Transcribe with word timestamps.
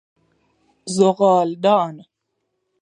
زغالدان 0.95 2.05